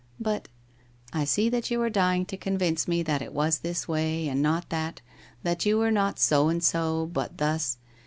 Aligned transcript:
1 0.17 0.17
But 0.19 0.47
''I 1.13 1.25
see 1.25 1.47
that 1.49 1.69
you 1.69 1.79
are 1.83 1.89
dying 1.91 2.25
to 2.25 2.35
convince 2.35 2.87
me 2.87 3.03
that 3.03 3.21
it 3.21 3.33
was 3.35 3.59
this 3.59 3.87
way, 3.87 4.27
and 4.27 4.41
not 4.41 4.67
that, 4.71 4.99
that 5.43 5.63
you 5.63 5.77
were 5.77 5.91
not 5.91 6.17
so 6.17 6.49
and 6.49 6.63
so, 6.63 7.05
but 7.13 7.37
thus. 7.37 7.77